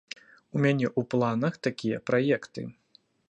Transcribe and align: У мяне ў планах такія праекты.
У 0.59 0.61
мяне 0.63 0.87
ў 0.89 1.01
планах 1.11 1.59
такія 1.69 1.97
праекты. 2.13 2.61